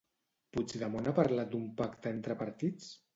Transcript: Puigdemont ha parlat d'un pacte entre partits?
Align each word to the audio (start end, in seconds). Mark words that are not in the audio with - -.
Puigdemont 0.55 1.09
ha 1.11 1.13
parlat 1.19 1.51
d'un 1.51 1.67
pacte 1.83 2.13
entre 2.17 2.37
partits? 2.41 2.89